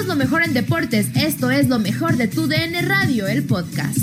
[0.00, 1.14] Somos lo mejor en deportes.
[1.14, 3.98] Esto es lo mejor de tu DN Radio, el podcast.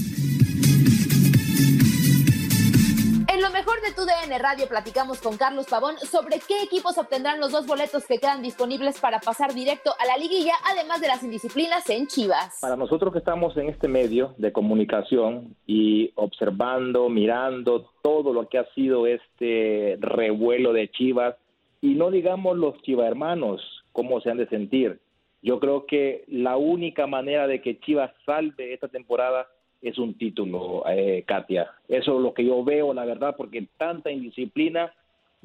[3.33, 7.39] En lo mejor de tu DN Radio platicamos con Carlos Pavón sobre qué equipos obtendrán
[7.39, 11.23] los dos boletos que quedan disponibles para pasar directo a la liguilla, además de las
[11.23, 12.59] indisciplinas en Chivas.
[12.61, 18.59] Para nosotros que estamos en este medio de comunicación y observando, mirando todo lo que
[18.59, 21.37] ha sido este revuelo de Chivas,
[21.81, 23.61] y no digamos los Chivas hermanos,
[23.93, 24.99] cómo se han de sentir.
[25.41, 29.47] Yo creo que la única manera de que Chivas salve esta temporada
[29.81, 31.71] es un título, eh, Katia.
[31.87, 34.93] Eso es lo que yo veo, la verdad, porque tanta indisciplina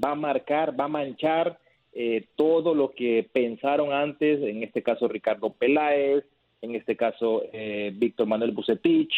[0.03, 1.59] va a marcar, va a manchar
[1.93, 6.25] eh, todo lo que pensaron antes, en este caso Ricardo Peláez,
[6.63, 9.13] en este caso eh, Víctor Manuel Bucetich.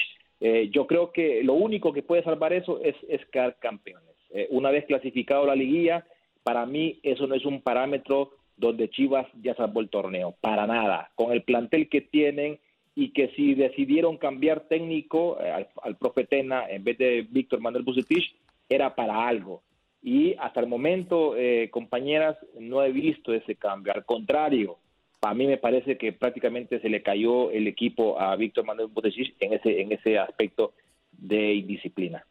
[0.70, 3.20] yo creo que lo único que puede salvar eso es, es
[3.60, 4.16] campeones.
[4.50, 6.04] una vez clasificado la liguilla,
[6.42, 11.10] para mí eso no es un parámetro donde Chivas ya salvó el torneo, para nada.
[11.14, 12.58] Con el plantel que tienen,
[12.94, 17.60] y que si decidieron cambiar técnico eh, al, al, profe Tena en vez de Víctor
[17.60, 18.36] Manuel Bucetich,
[18.68, 19.62] era para algo.
[20.02, 23.92] Y hasta el momento, eh, compañeras, no he visto ese cambio.
[23.94, 24.78] Al contrario,
[25.22, 29.34] a mí me parece que prácticamente se le cayó el equipo a Víctor Manuel Bucetich
[29.40, 30.74] en ese, en ese aspecto
[31.10, 32.24] de indisciplina.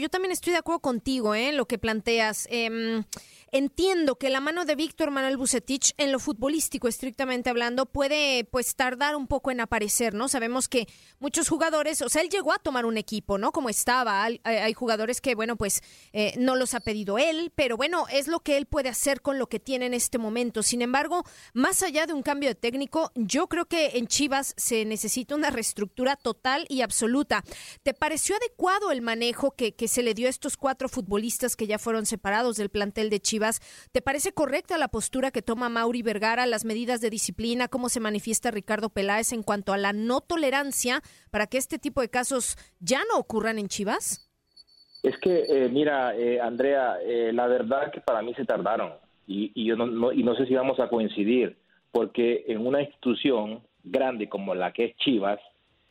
[0.00, 1.52] Yo también estoy de acuerdo contigo en ¿eh?
[1.52, 2.46] lo que planteas.
[2.52, 3.02] Eh,
[3.50, 8.74] Entiendo que la mano de Víctor Manuel Bucetich en lo futbolístico, estrictamente hablando, puede pues
[8.74, 10.28] tardar un poco en aparecer, ¿no?
[10.28, 10.86] Sabemos que
[11.18, 13.50] muchos jugadores, o sea, él llegó a tomar un equipo, ¿no?
[13.50, 14.22] Como estaba.
[14.22, 18.28] Hay, hay jugadores que, bueno, pues eh, no los ha pedido él, pero bueno, es
[18.28, 20.62] lo que él puede hacer con lo que tiene en este momento.
[20.62, 21.24] Sin embargo,
[21.54, 25.48] más allá de un cambio de técnico, yo creo que en Chivas se necesita una
[25.48, 27.42] reestructura total y absoluta.
[27.82, 31.66] ¿Te pareció adecuado el manejo que, que se le dio a estos cuatro futbolistas que
[31.66, 33.60] ya fueron separados del plantel de Chivas?
[33.92, 38.00] ¿Te parece correcta la postura que toma Mauri Vergara, las medidas de disciplina, cómo se
[38.00, 42.56] manifiesta Ricardo Peláez en cuanto a la no tolerancia para que este tipo de casos
[42.80, 44.30] ya no ocurran en Chivas?
[45.02, 48.92] Es que, eh, mira, eh, Andrea, eh, la verdad que para mí se tardaron
[49.26, 51.56] y, y yo no, y no sé si vamos a coincidir,
[51.92, 55.40] porque en una institución grande como la que es Chivas,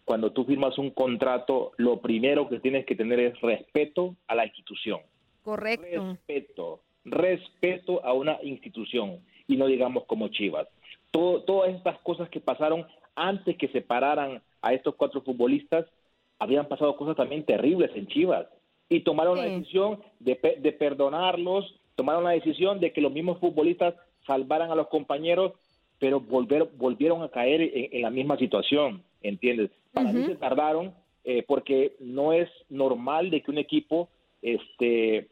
[0.07, 4.45] cuando tú firmas un contrato, lo primero que tienes que tener es respeto a la
[4.45, 5.01] institución.
[5.43, 6.17] Correcto.
[6.27, 10.67] Respeto respeto a una institución y no digamos como Chivas.
[11.11, 12.85] todas estas cosas que pasaron
[13.15, 15.85] antes que separaran a estos cuatro futbolistas,
[16.37, 18.47] habían pasado cosas también terribles en Chivas
[18.89, 23.95] y tomaron la decisión de, perdonarlos, tomaron la decisión de que los mismos futbolistas
[24.25, 25.53] salvaran a los compañeros,
[25.99, 29.71] pero volver, volvieron a caer en, la misma situación, ¿entiendes?
[29.97, 30.93] Para mí se tardaron
[31.23, 34.09] eh, porque no es normal de que un equipo
[34.41, 35.29] este,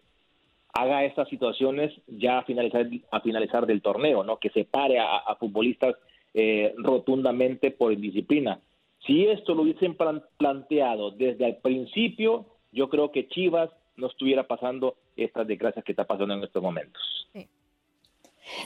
[0.73, 4.37] haga estas situaciones ya a finalizar, a finalizar del torneo, ¿no?
[4.37, 5.95] Que separe a, a futbolistas
[6.33, 8.59] eh, rotundamente por indisciplina.
[9.05, 9.95] Si esto lo hubiesen
[10.37, 16.05] planteado desde el principio, yo creo que Chivas no estuviera pasando estas desgracias que está
[16.05, 17.01] pasando en estos momentos.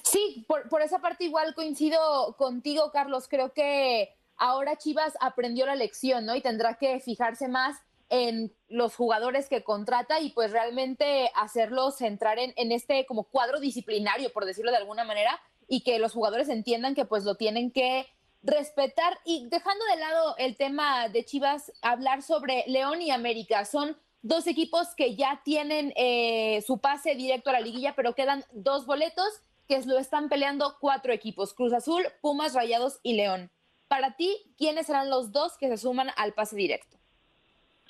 [0.04, 3.28] Sí, por, por esa parte igual coincido contigo, Carlos.
[3.30, 6.36] Creo que ahora Chivas aprendió la lección, ¿no?
[6.36, 7.78] Y tendrá que fijarse más
[8.10, 14.34] en los jugadores que contrata y pues realmente hacerlos entrar en, este como cuadro disciplinario,
[14.34, 18.08] por decirlo de alguna manera, y que los jugadores entiendan que pues lo tienen que
[18.42, 19.20] respetar.
[19.26, 23.66] Y dejando de lado el tema de Chivas, hablar sobre León y América.
[23.66, 28.44] Son dos equipos que ya tienen eh, su pase directo a la liguilla, pero quedan
[28.52, 33.52] dos boletos que lo están peleando cuatro equipos, Cruz Azul, Pumas, Rayados y León.
[33.90, 36.96] Para ti, ¿quiénes serán los dos que se suman al pase directo?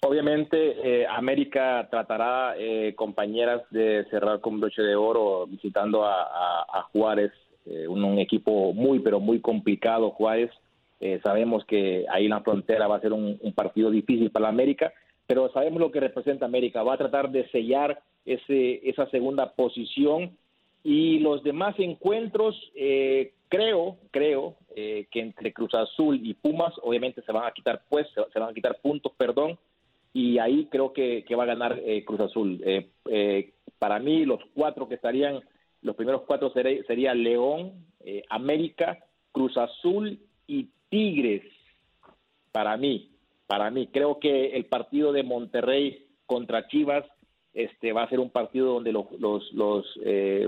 [0.02, 7.34] Obviamente, eh, América tratará, eh, compañeras, de cerrar con broche de oro visitando a, Juárez,
[7.66, 10.52] eh, un, equipo muy, pero muy complicado, Juárez.
[11.22, 14.94] sabemos que ahí en la frontera va a ser un, partido difícil para América,
[15.28, 16.82] pero sabemos lo que representa América.
[16.82, 20.38] Va a tratar de sellar ese, esa segunda posición
[20.84, 22.56] y los demás encuentros,
[23.50, 28.40] creo, creo que entre Cruz Azul y Pumas, obviamente se van a quitar pues, se
[28.40, 29.58] van a quitar puntos, perdón,
[30.14, 32.62] y ahí creo que, va a ganar eh, Cruz Azul.
[32.66, 35.42] Eh, eh, para mí, los cuatro que estarían,
[35.82, 37.86] los primeros cuatro sería, sería León,
[38.30, 38.98] América,
[39.32, 41.44] Cruz Azul y Tigres.
[42.52, 43.12] Para mí,
[43.48, 47.06] para mí, creo que el partido de Monterrey contra Chivas
[47.54, 49.86] este va a ser un partido donde los, los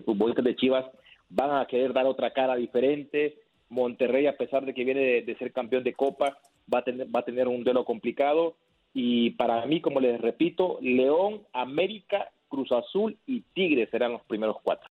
[0.06, 0.86] futbolistas de Chivas
[1.30, 3.38] van a querer dar otra cara diferente.
[3.70, 6.38] Monterrey, a pesar de que viene de, de ser campeón de Copa,
[6.72, 8.56] va a tener, va a tener un duelo complicado
[8.94, 14.58] y para mí, como les repito, León, América, Cruz Azul y Tigres serán los primeros
[14.62, 14.90] cuatro.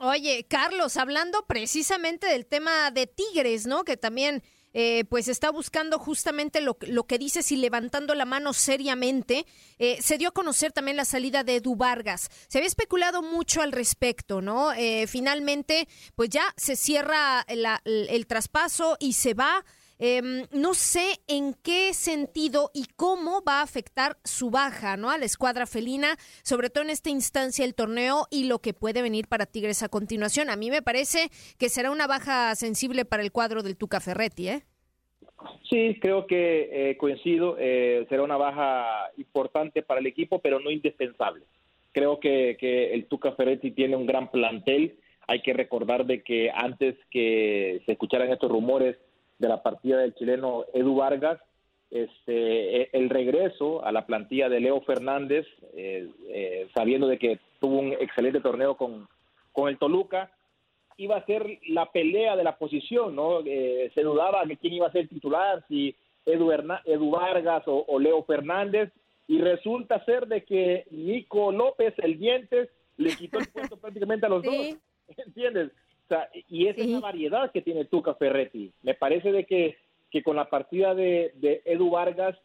[0.00, 3.84] Oye, Carlos, hablando precisamente del tema de Tigres, ¿no?
[3.84, 4.42] Que también
[4.74, 9.46] eh, pues está buscando justamente lo, lo, que dices y levantando la mano seriamente.
[9.78, 12.28] Eh, se dio a conocer también la salida de Edu Vargas.
[12.48, 14.72] Se había especulado mucho al respecto, ¿no?
[14.72, 15.86] Eh, finalmente,
[16.16, 19.64] pues ya se cierra el traspaso y se va.
[20.06, 25.10] Em, no sé en qué sentido y cómo va a afectar su baja, ¿no?
[25.10, 29.00] A la escuadra felina, sobre todo en esta instancia del torneo y lo que puede
[29.00, 30.50] venir para Tigres a continuación.
[30.50, 34.48] A mí me parece que será una baja sensible para el cuadro del Tuca Ferretti,
[34.50, 34.62] ¿eh?
[35.70, 37.56] Sí, creo que eh, coincido.
[37.58, 41.46] Eh, será una baja importante para el equipo, pero no indispensable.
[41.92, 44.98] Creo que, que el Tuca Ferretti tiene un gran plantel.
[45.26, 48.98] Hay que recordar de que antes que se escucharan estos rumores
[49.38, 51.40] de la partida del chileno Edu Vargas,
[51.90, 57.38] este, e, el regreso a la plantilla de Leo Fernández, eh, eh, sabiendo de que
[57.60, 59.08] tuvo un excelente torneo con,
[59.52, 60.30] con el Toluca,
[60.96, 63.40] iba a ser la pelea de la posición, ¿no?
[63.44, 65.94] Eh, se dudaba de quién iba a ser titular, si
[66.26, 66.50] Edu,
[66.84, 68.92] Edu Vargas o, Leo Fernández,
[69.26, 74.28] y resulta ser de que Nico López, el dientes, le quitó el puesto prácticamente a
[74.28, 74.76] los dos,
[75.16, 75.70] ¿entiendes?
[76.48, 78.72] Y esa es la variedad que tiene Tuca Ferretti.
[78.82, 79.76] Me parece de que,
[80.10, 82.36] que con la partida de, Edu Vargas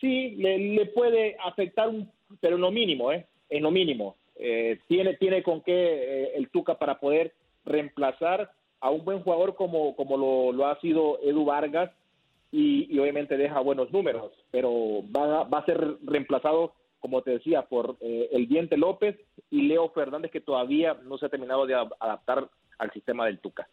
[0.00, 2.10] sí le, puede afectar, un,
[2.40, 3.26] pero en lo mínimo, ¿eh?
[3.50, 4.16] En lo mínimo.
[4.36, 7.32] Eh, tiene, tiene con qué eh, el Tuca para poder
[7.64, 11.90] reemplazar a un buen jugador como, como lo, ha sido Edu Vargas
[12.52, 17.96] y, obviamente deja buenos números, pero va, va a ser reemplazado, como te decía, por
[18.00, 19.16] eh, el Diente López
[19.50, 22.48] y Leo Fernández, que todavía no se ha terminado de adaptar
[22.78, 23.68] al sistema del Tuca.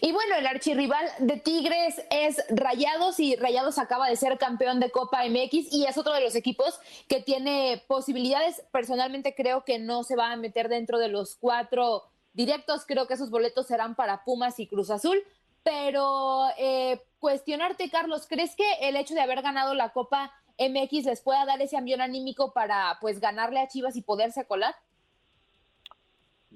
[0.00, 4.90] Y bueno, el archirrival de Tigres es Rayados y Rayados acaba de ser campeón de
[4.90, 6.78] Copa MX y es otro de los equipos
[7.08, 8.62] que tiene posibilidades.
[8.70, 13.14] Personalmente creo que no se va a meter dentro de los cuatro directos, creo que
[13.14, 15.18] esos boletos serán para Pumas y Cruz Azul.
[15.64, 21.20] Pero eh, cuestionarte, Carlos, ¿crees que el hecho de haber ganado la Copa MX les
[21.20, 24.74] pueda dar ese ambiente anímico para pues ganarle a Chivas y poderse colar?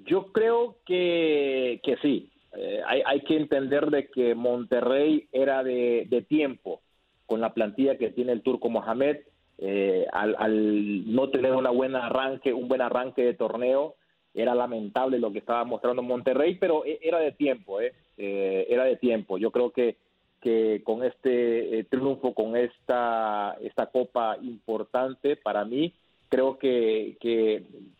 [0.04, 2.30] Yo creo que, que sí.
[2.56, 6.80] Eh, hay, hay, que entender de que Monterrey era de, de, tiempo
[7.26, 9.18] con la plantilla que tiene el turco Mohamed.
[9.58, 13.96] Eh, al, al, no tener una buena arranque, un buen arranque de torneo,
[14.34, 17.92] era lamentable lo que estaba mostrando Monterrey, pero e, era de tiempo, ¿eh?
[18.18, 19.38] eh era de tiempo.
[19.38, 19.96] Yo creo que,
[20.40, 25.94] que con este triunfo, con esta, esta copa importante para mí,
[26.36, 27.16] creo que,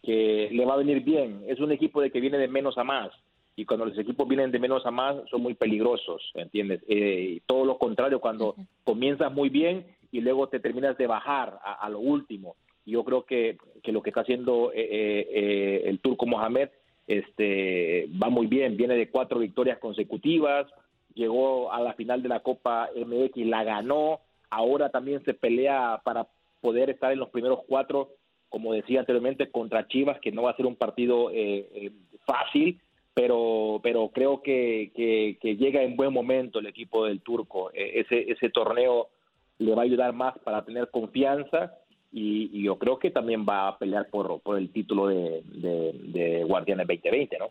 [0.02, 1.42] que, le va a venir bien.
[1.48, 3.10] Es un equipo de que viene de menos a más.
[3.56, 6.82] Y cuando los equipos vienen de menos a más, son muy peligrosos, ¿entiendes?
[6.86, 8.54] Eh, todo lo contrario, cuando
[8.84, 12.56] comienzas muy bien y luego te terminas de bajar a, lo último.
[12.84, 16.68] Yo creo que, que, lo que está haciendo eh, eh, el turco Mohamed
[17.06, 18.76] este, va muy bien.
[18.76, 20.66] Viene de cuatro victorias consecutivas,
[21.14, 24.20] llegó a la final de la Copa MX, la ganó.
[24.50, 26.28] Ahora también se pelea para
[26.60, 28.10] poder estar en los primeros cuatro,
[28.56, 31.90] como decía anteriormente, contra Chivas, que no va a ser un partido eh, eh,
[32.24, 32.80] fácil,
[33.12, 34.90] pero, pero creo que,
[35.42, 37.70] llega en buen momento el equipo del turco.
[37.74, 39.08] E, ese, ese torneo
[39.58, 41.74] le va a ayudar más para tener confianza
[42.10, 46.44] y, yo creo que también va a pelear por, por el título de, de, de
[46.44, 47.50] Guardianes 2020, ¿no?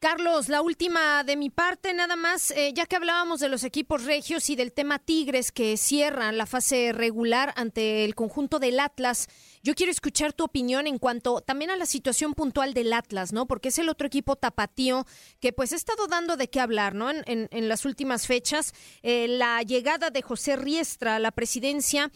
[0.00, 4.04] Carlos, la última de mi parte, nada más, eh, ya que hablábamos de los equipos
[4.04, 9.28] regios y del tema Tigres que cierran la fase regular ante el conjunto del Atlas,
[9.62, 13.44] yo quiero escuchar tu opinión en cuanto también a la situación puntual del Atlas, ¿no?
[13.44, 15.06] Porque es el otro equipo tapatío
[15.38, 17.10] que pues ha estado dando de qué hablar, ¿no?
[17.10, 22.10] En, en, las últimas fechas, eh, la llegada de José Riestra a la presidencia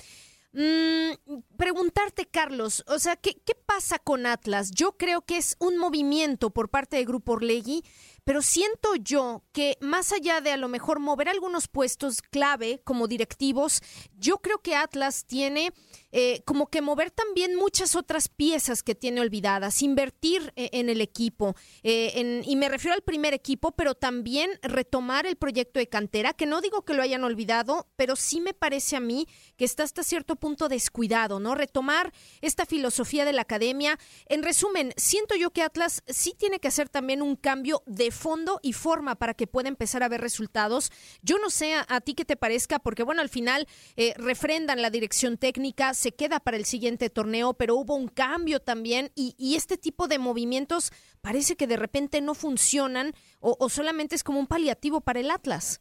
[0.54, 4.70] Mm, preguntarte, Carlos, o sea, ¿qué, ¿qué pasa con Atlas?
[4.70, 7.84] Yo creo que es un movimiento por parte de Grupo Orlegui
[8.24, 13.06] pero siento yo que más allá de a lo mejor mover algunos puestos clave como
[13.06, 13.80] directivos,
[14.18, 15.72] yo creo que Atlas tiene
[16.16, 21.00] eh, como que mover también muchas otras piezas que tiene olvidadas, invertir eh, en el
[21.00, 26.32] equipo, eh, y me refiero al primer equipo, pero también retomar el proyecto de cantera,
[26.32, 29.26] que no digo que lo hayan olvidado, pero sí me parece a mí
[29.56, 31.54] que está hasta cierto punto descuidado, ¿no?
[31.54, 33.98] Retomar esta filosofía de la academia.
[34.26, 38.60] En resumen, siento yo que Atlas sí tiene que hacer también un cambio de fondo
[38.62, 40.90] y forma para que pueda empezar a ver resultados.
[41.22, 43.66] Yo no sé a, ti qué te parezca, porque bueno, al final
[43.96, 48.60] eh, refrendan la dirección técnica, se queda para el siguiente torneo, pero hubo un cambio
[48.60, 50.90] también y, este tipo de movimientos
[51.20, 55.80] parece que de repente no funcionan o, solamente es como un paliativo para el Atlas.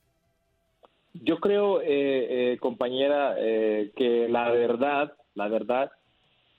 [1.14, 5.92] Yo creo, eh, eh, compañera, que la verdad, la verdad,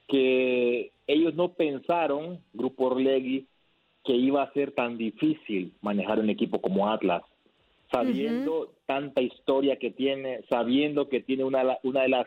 [0.09, 3.47] que ellos no pensaron, Grupo Orlegui,
[4.05, 7.23] que iba a ser tan difícil manejar un equipo como Atlas,
[7.91, 12.27] sabiendo tanta historia que tiene, sabiendo que tiene una, una de las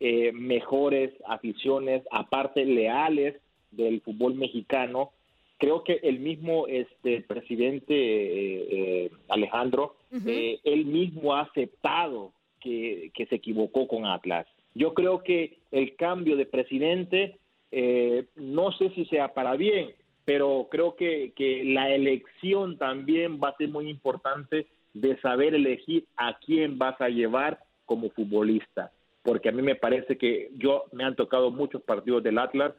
[0.00, 3.36] eh, mejores aficiones, aparte leales
[3.70, 5.12] del fútbol mexicano.
[5.56, 13.26] Creo que el mismo este presidente eh, eh, Alejandro, él mismo ha aceptado que, que,
[13.26, 14.46] se equivocó con Atlas.
[14.74, 17.38] Yo creo que el cambio de presidente,
[18.36, 19.90] no sé si sea para bien,
[20.24, 26.06] pero creo que, que la elección también va a ser muy importante de saber elegir
[26.16, 28.90] a quién vas a llevar como futbolista
[29.24, 32.74] porque a mí me parece que yo me han tocado muchos partidos del Atlas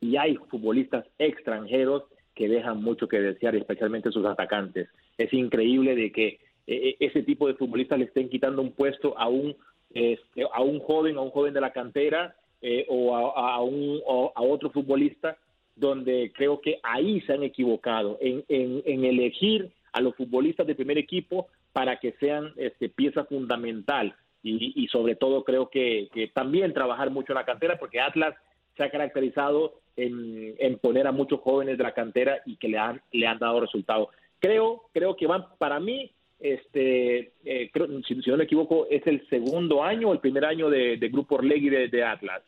[0.00, 2.04] y hay futbolistas extranjeros
[2.36, 4.88] que dejan mucho que desear, especialmente sus atacantes.
[5.18, 6.38] Es increíble de que
[6.68, 9.56] eh, ese tipo de futbolistas le estén quitando un puesto a un
[9.92, 14.00] este, a un joven, a un joven de la cantera eh, o, a, un,
[14.36, 15.36] a otro futbolista,
[15.80, 20.98] donde creo que ahí se han equivocado en, en, elegir a los futbolistas de primer
[20.98, 27.32] equipo para que sean este, pieza fundamental y, sobre todo creo que, también trabajar mucho
[27.32, 28.34] en la cantera porque Atlas
[28.76, 33.02] se ha caracterizado en, poner a muchos jóvenes de la cantera y que le han,
[33.12, 34.08] le han dado resultados.
[34.38, 37.70] Creo, creo que van, para mí, este, eh,
[38.06, 41.68] si, no me equivoco, es el segundo año o el primer año de, Grupo Orlegui
[41.68, 42.42] de, Atlas.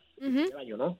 [0.57, 0.97] año, ¿no?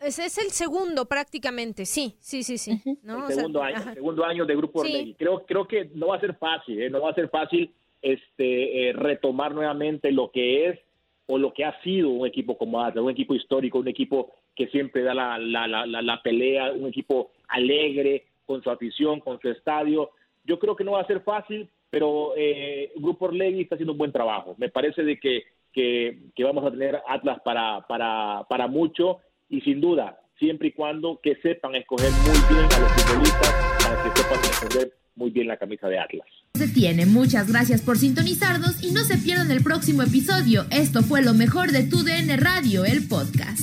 [0.00, 2.82] Es, es el segundo prácticamente, sí, sí, sí, sí.
[2.84, 5.14] El segundo, año, segundo año de Grupo Orlegui.
[5.14, 6.90] Creo, creo que no va a ser fácil, ¿eh?
[6.90, 7.72] no va a ser fácil
[8.02, 10.78] este, eh, retomar nuevamente lo que es
[11.26, 14.66] o lo que ha sido un equipo como Atlas, un equipo histórico, un equipo que
[14.68, 19.48] siempre da la, la, la, la, pelea, un equipo alegre, con su afición, con su
[19.48, 20.10] estadio.
[20.44, 23.98] Yo creo que no va a ser fácil, pero eh, Grupo Orlegui está haciendo un
[23.98, 24.56] buen trabajo.
[24.58, 29.60] Me parece de que, que, que, vamos a tener Atlas para, para, para mucho y
[29.60, 34.20] sin duda, siempre y cuando que sepan escoger muy bien a los futbolistas para que
[34.20, 36.26] sepan defender muy bien la camisa de Atlas.
[36.54, 37.04] Se tiene.
[37.04, 40.64] Muchas gracias por sintonizarnos y no se pierdan el próximo episodio.
[40.70, 43.60] Esto fue lo mejor de Tu DN Radio, el podcast.